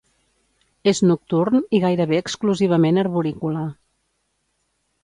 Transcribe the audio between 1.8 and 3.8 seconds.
gairebé exclusivament arborícola.